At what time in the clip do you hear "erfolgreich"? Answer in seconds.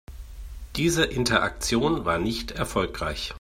2.49-3.29